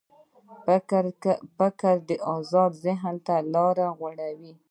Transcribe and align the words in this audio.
فکر 1.57 1.83
د 2.09 2.11
آزاد 2.35 2.71
ذهن 2.85 3.15
له 3.27 3.35
لارې 3.53 3.87
غوړېږي. 3.97 4.53